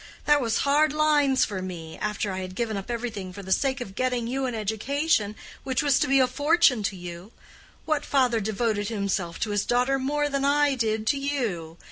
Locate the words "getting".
3.93-4.25